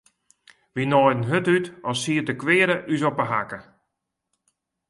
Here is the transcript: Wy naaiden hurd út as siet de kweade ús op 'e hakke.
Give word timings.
Wy 0.73 0.83
naaiden 0.87 1.27
hurd 1.29 1.47
út 1.55 1.67
as 1.89 1.99
siet 2.03 2.27
de 2.27 2.35
kweade 2.41 2.75
ús 2.93 3.01
op 3.09 3.17
'e 3.21 3.25
hakke. 3.31 3.59